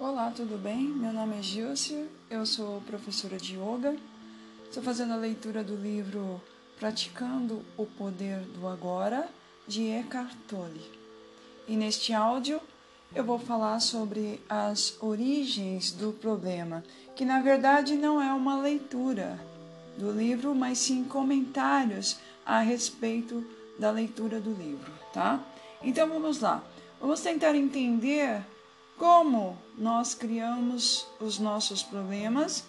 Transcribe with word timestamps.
Olá, 0.00 0.30
tudo 0.30 0.56
bem? 0.56 0.84
Meu 0.84 1.12
nome 1.12 1.40
é 1.40 1.42
Gilcia, 1.42 2.06
eu 2.30 2.46
sou 2.46 2.80
professora 2.82 3.36
de 3.36 3.56
yoga. 3.56 3.96
Estou 4.64 4.80
fazendo 4.80 5.12
a 5.12 5.16
leitura 5.16 5.64
do 5.64 5.74
livro 5.74 6.40
Praticando 6.78 7.64
o 7.76 7.84
Poder 7.84 8.38
do 8.42 8.68
Agora, 8.68 9.28
de 9.66 9.88
Eckhart 9.88 10.32
Tolle. 10.46 10.88
E 11.66 11.74
neste 11.74 12.12
áudio 12.12 12.60
eu 13.12 13.24
vou 13.24 13.40
falar 13.40 13.80
sobre 13.80 14.40
as 14.48 14.96
origens 15.02 15.90
do 15.90 16.12
problema, 16.12 16.84
que 17.16 17.24
na 17.24 17.40
verdade 17.40 17.96
não 17.96 18.22
é 18.22 18.32
uma 18.32 18.56
leitura 18.56 19.36
do 19.96 20.12
livro, 20.12 20.54
mas 20.54 20.78
sim 20.78 21.02
comentários 21.02 22.20
a 22.46 22.60
respeito 22.60 23.44
da 23.76 23.90
leitura 23.90 24.38
do 24.40 24.52
livro, 24.52 24.92
tá? 25.12 25.44
Então 25.82 26.08
vamos 26.08 26.40
lá. 26.40 26.62
Vamos 27.00 27.20
tentar 27.20 27.56
entender 27.56 28.44
como 28.98 29.56
nós 29.76 30.12
criamos 30.12 31.06
os 31.20 31.38
nossos 31.38 31.82
problemas 31.82 32.64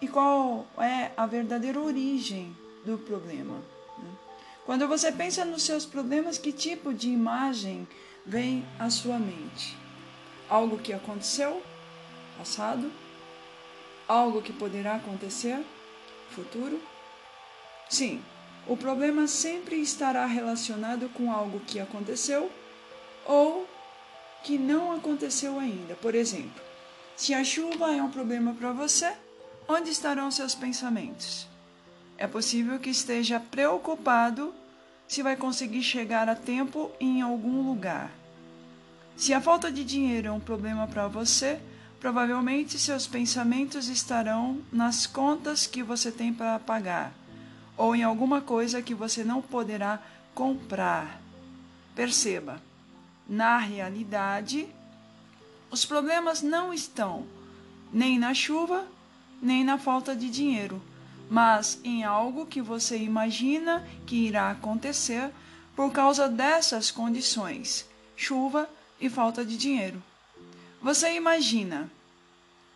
e 0.00 0.08
qual 0.08 0.66
é 0.78 1.12
a 1.16 1.26
verdadeira 1.26 1.78
origem 1.78 2.56
do 2.84 2.96
problema. 2.96 3.54
Né? 3.98 4.10
Quando 4.64 4.88
você 4.88 5.12
pensa 5.12 5.44
nos 5.44 5.62
seus 5.62 5.84
problemas, 5.84 6.38
que 6.38 6.50
tipo 6.50 6.94
de 6.94 7.10
imagem 7.10 7.86
vem 8.24 8.64
à 8.78 8.88
sua 8.88 9.18
mente? 9.18 9.76
Algo 10.48 10.78
que 10.78 10.92
aconteceu, 10.92 11.62
passado? 12.38 12.90
Algo 14.08 14.40
que 14.40 14.52
poderá 14.52 14.96
acontecer, 14.96 15.62
futuro? 16.30 16.80
Sim, 17.88 18.22
o 18.66 18.76
problema 18.76 19.26
sempre 19.26 19.76
estará 19.76 20.24
relacionado 20.24 21.08
com 21.10 21.30
algo 21.30 21.60
que 21.60 21.78
aconteceu 21.78 22.50
ou 23.26 23.68
que 24.44 24.58
não 24.58 24.92
aconteceu 24.92 25.58
ainda. 25.58 25.94
Por 25.96 26.14
exemplo, 26.14 26.62
se 27.16 27.32
a 27.32 27.42
chuva 27.42 27.90
é 27.92 28.02
um 28.02 28.10
problema 28.10 28.52
para 28.52 28.72
você, 28.72 29.10
onde 29.66 29.90
estarão 29.90 30.30
seus 30.30 30.54
pensamentos? 30.54 31.48
É 32.18 32.26
possível 32.26 32.78
que 32.78 32.90
esteja 32.90 33.40
preocupado 33.40 34.54
se 35.08 35.22
vai 35.22 35.34
conseguir 35.34 35.82
chegar 35.82 36.28
a 36.28 36.36
tempo 36.36 36.92
em 37.00 37.22
algum 37.22 37.66
lugar. 37.66 38.10
Se 39.16 39.32
a 39.32 39.40
falta 39.40 39.72
de 39.72 39.82
dinheiro 39.82 40.28
é 40.28 40.32
um 40.32 40.40
problema 40.40 40.86
para 40.86 41.08
você, 41.08 41.58
provavelmente 41.98 42.78
seus 42.78 43.06
pensamentos 43.06 43.88
estarão 43.88 44.60
nas 44.70 45.06
contas 45.06 45.66
que 45.66 45.82
você 45.82 46.12
tem 46.12 46.32
para 46.32 46.58
pagar 46.58 47.14
ou 47.76 47.96
em 47.96 48.02
alguma 48.02 48.40
coisa 48.40 48.82
que 48.82 48.94
você 48.94 49.24
não 49.24 49.40
poderá 49.40 50.00
comprar. 50.34 51.20
Perceba 51.94 52.60
na 53.28 53.58
realidade, 53.58 54.68
os 55.70 55.84
problemas 55.84 56.42
não 56.42 56.72
estão 56.72 57.26
nem 57.92 58.18
na 58.18 58.34
chuva, 58.34 58.86
nem 59.40 59.64
na 59.64 59.78
falta 59.78 60.14
de 60.14 60.28
dinheiro, 60.28 60.82
mas 61.30 61.78
em 61.82 62.04
algo 62.04 62.46
que 62.46 62.60
você 62.60 62.98
imagina 62.98 63.86
que 64.06 64.16
irá 64.16 64.50
acontecer 64.50 65.30
por 65.74 65.90
causa 65.92 66.28
dessas 66.28 66.90
condições: 66.90 67.88
chuva 68.16 68.68
e 69.00 69.08
falta 69.08 69.44
de 69.44 69.56
dinheiro. 69.56 70.02
Você 70.82 71.14
imagina, 71.14 71.90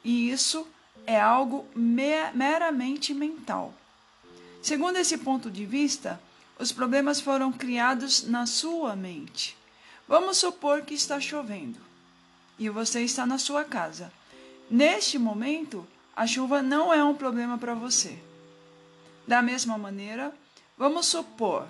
e 0.03 0.31
isso 0.31 0.67
é 1.07 1.21
algo 1.21 1.67
meramente 1.75 3.13
mental. 3.13 3.75
Segundo 4.63 4.97
esse 4.97 5.19
ponto 5.19 5.51
de 5.51 5.67
vista, 5.67 6.21
os 6.59 6.73
problemas 6.73 7.21
foram 7.21 7.53
criados 7.53 8.23
na 8.23 8.47
sua 8.47 8.97
mente. 8.97 9.58
Vamos 10.09 10.39
supor 10.39 10.83
que 10.83 10.95
está 10.95 11.20
chovendo 11.20 11.78
e 12.59 12.69
você 12.69 13.03
está 13.03 13.27
na 13.27 13.39
sua 13.39 13.64
casa. 13.64 14.11
Neste 14.70 15.19
momento, 15.19 15.87
a 16.17 16.27
chuva 16.27 16.62
não 16.62 16.92
é 16.92 17.05
um 17.05 17.14
problema 17.14 17.59
para 17.59 17.75
você. 17.75 18.19
Da 19.27 19.42
mesma 19.42 19.77
maneira, 19.77 20.33
vamos 20.77 21.07
supor 21.07 21.67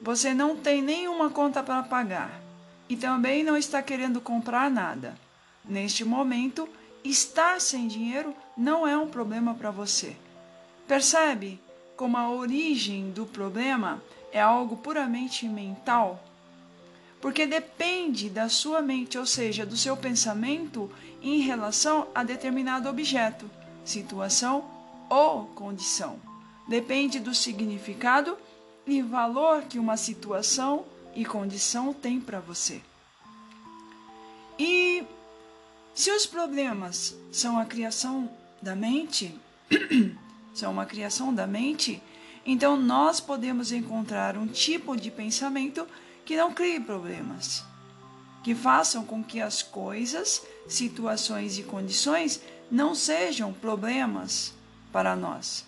você 0.00 0.34
não 0.34 0.56
tem 0.56 0.82
nenhuma 0.82 1.30
conta 1.30 1.62
para 1.62 1.82
pagar 1.82 2.40
e 2.88 2.96
também 2.96 3.42
não 3.42 3.56
está 3.56 3.82
querendo 3.82 4.20
comprar 4.20 4.70
nada. 4.70 5.18
Neste 5.64 6.04
momento, 6.04 6.68
estar 7.02 7.60
sem 7.60 7.88
dinheiro 7.88 8.34
não 8.56 8.86
é 8.86 8.96
um 8.96 9.08
problema 9.08 9.54
para 9.54 9.70
você. 9.70 10.16
Percebe 10.86 11.60
como 11.96 12.16
a 12.16 12.30
origem 12.30 13.10
do 13.10 13.26
problema 13.26 14.02
é 14.30 14.40
algo 14.40 14.76
puramente 14.76 15.48
mental? 15.48 16.22
Porque 17.20 17.46
depende 17.46 18.28
da 18.28 18.48
sua 18.48 18.82
mente, 18.82 19.18
ou 19.18 19.26
seja, 19.26 19.64
do 19.64 19.76
seu 19.76 19.96
pensamento 19.96 20.90
em 21.22 21.40
relação 21.40 22.08
a 22.14 22.22
determinado 22.22 22.88
objeto, 22.88 23.50
situação 23.84 24.68
ou 25.08 25.46
condição. 25.46 26.18
Depende 26.68 27.18
do 27.20 27.34
significado 27.34 28.36
e 28.86 29.02
valor 29.02 29.62
que 29.62 29.78
uma 29.78 29.96
situação 29.96 30.84
e 31.14 31.24
condição 31.24 31.92
tem 31.92 32.20
para 32.20 32.40
você. 32.40 32.80
E 34.58 35.04
se 35.94 36.10
os 36.10 36.26
problemas 36.26 37.16
são 37.32 37.58
a 37.58 37.64
criação 37.64 38.30
da 38.60 38.76
mente, 38.76 39.34
são 40.54 40.72
uma 40.72 40.86
criação 40.86 41.34
da 41.34 41.46
mente, 41.46 42.02
então 42.44 42.76
nós 42.76 43.20
podemos 43.20 43.72
encontrar 43.72 44.36
um 44.36 44.46
tipo 44.46 44.96
de 44.96 45.10
pensamento 45.10 45.86
que 46.26 46.36
não 46.36 46.52
crie 46.52 46.80
problemas, 46.80 47.64
que 48.42 48.52
façam 48.52 49.06
com 49.06 49.22
que 49.22 49.40
as 49.40 49.62
coisas, 49.62 50.42
situações 50.68 51.56
e 51.56 51.62
condições 51.62 52.42
não 52.68 52.96
sejam 52.96 53.52
problemas 53.52 54.52
para 54.92 55.14
nós. 55.14 55.64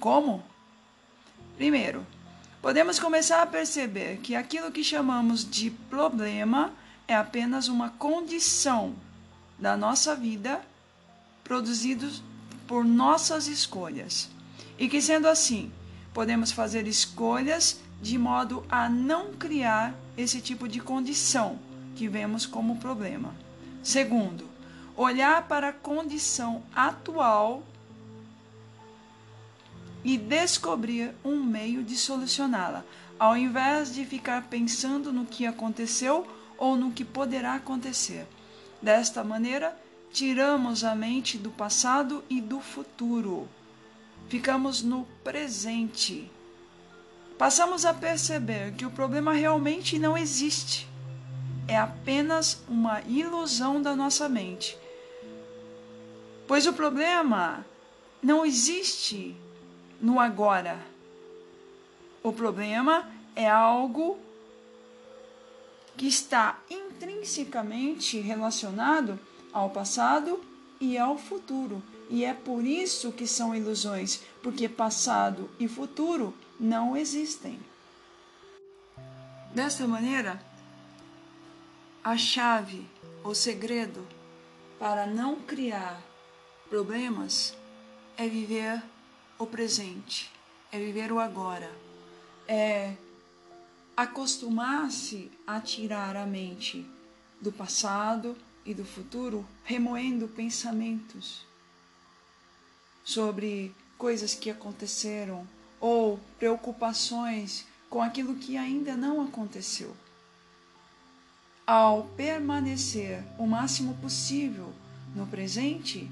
Como? 0.00 0.42
Primeiro, 1.56 2.06
podemos 2.62 2.98
começar 2.98 3.42
a 3.42 3.46
perceber 3.46 4.16
que 4.22 4.34
aquilo 4.34 4.72
que 4.72 4.82
chamamos 4.82 5.48
de 5.48 5.70
problema 5.70 6.72
é 7.06 7.14
apenas 7.14 7.68
uma 7.68 7.90
condição 7.90 8.94
da 9.58 9.76
nossa 9.76 10.16
vida 10.16 10.62
produzido 11.44 12.10
por 12.66 12.86
nossas 12.86 13.46
escolhas. 13.48 14.30
E 14.78 14.88
que 14.88 15.02
sendo 15.02 15.28
assim, 15.28 15.70
podemos 16.14 16.50
fazer 16.52 16.86
escolhas 16.86 17.78
de 18.00 18.16
modo 18.18 18.64
a 18.68 18.88
não 18.88 19.32
criar 19.32 19.94
esse 20.16 20.40
tipo 20.40 20.68
de 20.68 20.80
condição 20.80 21.58
que 21.94 22.08
vemos 22.08 22.46
como 22.46 22.76
problema. 22.76 23.34
Segundo, 23.82 24.48
olhar 24.96 25.46
para 25.46 25.68
a 25.68 25.72
condição 25.72 26.62
atual 26.74 27.62
e 30.02 30.16
descobrir 30.16 31.14
um 31.24 31.42
meio 31.42 31.82
de 31.82 31.96
solucioná-la, 31.96 32.84
ao 33.18 33.36
invés 33.36 33.94
de 33.94 34.04
ficar 34.04 34.48
pensando 34.48 35.12
no 35.12 35.26
que 35.26 35.46
aconteceu 35.46 36.26
ou 36.56 36.76
no 36.76 36.90
que 36.90 37.04
poderá 37.04 37.54
acontecer. 37.54 38.26
Desta 38.80 39.22
maneira, 39.22 39.76
tiramos 40.10 40.84
a 40.84 40.94
mente 40.94 41.36
do 41.36 41.50
passado 41.50 42.24
e 42.30 42.40
do 42.40 42.60
futuro. 42.60 43.46
Ficamos 44.28 44.82
no 44.82 45.06
presente 45.22 46.30
passamos 47.40 47.86
a 47.86 47.94
perceber 47.94 48.74
que 48.74 48.84
o 48.84 48.90
problema 48.90 49.32
realmente 49.32 49.98
não 49.98 50.14
existe. 50.14 50.86
É 51.66 51.74
apenas 51.74 52.62
uma 52.68 53.00
ilusão 53.06 53.80
da 53.80 53.96
nossa 53.96 54.28
mente. 54.28 54.76
Pois 56.46 56.66
o 56.66 56.74
problema 56.74 57.64
não 58.22 58.44
existe 58.44 59.34
no 59.98 60.20
agora. 60.20 60.78
O 62.22 62.30
problema 62.30 63.10
é 63.34 63.48
algo 63.48 64.18
que 65.96 66.08
está 66.08 66.58
intrinsecamente 66.68 68.20
relacionado 68.20 69.18
ao 69.50 69.70
passado 69.70 70.44
e 70.78 70.98
ao 70.98 71.16
futuro. 71.16 71.82
E 72.10 72.24
é 72.24 72.34
por 72.34 72.66
isso 72.66 73.12
que 73.12 73.24
são 73.24 73.54
ilusões, 73.54 74.20
porque 74.42 74.68
passado 74.68 75.48
e 75.60 75.68
futuro 75.68 76.34
não 76.58 76.96
existem. 76.96 77.60
Desta 79.54 79.86
maneira, 79.86 80.42
a 82.02 82.16
chave, 82.16 82.84
o 83.22 83.32
segredo 83.32 84.04
para 84.76 85.06
não 85.06 85.36
criar 85.36 86.02
problemas 86.68 87.56
é 88.16 88.28
viver 88.28 88.82
o 89.38 89.46
presente, 89.46 90.32
é 90.72 90.80
viver 90.80 91.12
o 91.12 91.20
agora, 91.20 91.70
é 92.48 92.96
acostumar-se 93.96 95.30
a 95.46 95.60
tirar 95.60 96.16
a 96.16 96.26
mente 96.26 96.84
do 97.40 97.52
passado 97.52 98.36
e 98.64 98.74
do 98.74 98.84
futuro, 98.84 99.46
remoendo 99.64 100.26
pensamentos 100.26 101.48
sobre 103.10 103.74
coisas 103.98 104.34
que 104.34 104.50
aconteceram 104.50 105.44
ou 105.80 106.20
preocupações 106.38 107.66
com 107.88 108.00
aquilo 108.00 108.36
que 108.36 108.56
ainda 108.56 108.96
não 108.96 109.20
aconteceu. 109.20 109.96
Ao 111.66 112.04
permanecer 112.16 113.24
o 113.36 113.48
máximo 113.48 113.94
possível 113.94 114.72
no 115.12 115.26
presente, 115.26 116.08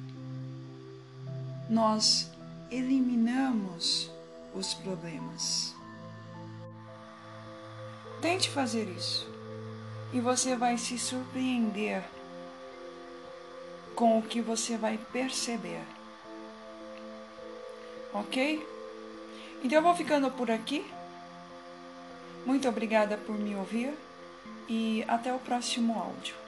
nós 1.70 2.28
eliminamos 2.68 4.10
os 4.52 4.74
problemas. 4.74 5.72
Tente 8.20 8.50
fazer 8.50 8.88
isso 8.88 9.28
e 10.12 10.18
você 10.18 10.56
vai 10.56 10.76
se 10.76 10.98
surpreender 10.98 12.02
com 13.94 14.18
o 14.18 14.22
que 14.22 14.40
você 14.40 14.76
vai 14.76 14.98
perceber. 15.12 15.97
Ok? 18.12 18.66
Então 19.62 19.78
eu 19.78 19.82
vou 19.82 19.94
ficando 19.94 20.30
por 20.30 20.50
aqui. 20.50 20.84
Muito 22.46 22.68
obrigada 22.68 23.16
por 23.16 23.36
me 23.36 23.54
ouvir 23.54 23.92
e 24.68 25.04
até 25.08 25.32
o 25.32 25.38
próximo 25.38 25.98
áudio. 25.98 26.47